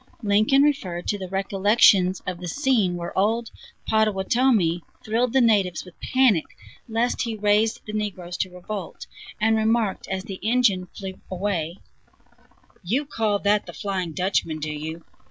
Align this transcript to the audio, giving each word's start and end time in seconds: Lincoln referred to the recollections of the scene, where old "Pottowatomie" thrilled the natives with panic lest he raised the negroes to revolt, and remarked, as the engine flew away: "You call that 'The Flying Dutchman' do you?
Lincoln 0.23 0.63
referred 0.63 1.05
to 1.09 1.19
the 1.19 1.29
recollections 1.29 2.21
of 2.25 2.39
the 2.39 2.47
scene, 2.47 2.95
where 2.95 3.15
old 3.15 3.51
"Pottowatomie" 3.87 4.81
thrilled 5.05 5.31
the 5.31 5.41
natives 5.41 5.85
with 5.85 5.93
panic 5.99 6.45
lest 6.89 7.21
he 7.21 7.35
raised 7.35 7.81
the 7.85 7.93
negroes 7.93 8.35
to 8.37 8.49
revolt, 8.49 9.05
and 9.39 9.55
remarked, 9.55 10.07
as 10.07 10.23
the 10.23 10.39
engine 10.41 10.87
flew 10.95 11.19
away: 11.29 11.77
"You 12.81 13.05
call 13.05 13.37
that 13.43 13.67
'The 13.67 13.73
Flying 13.73 14.13
Dutchman' 14.13 14.57
do 14.57 14.71
you? 14.73 15.03